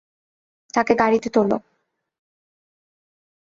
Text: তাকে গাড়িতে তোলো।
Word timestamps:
তাকে 0.73 0.93
গাড়িতে 0.95 1.29
তোলো। 1.29 1.57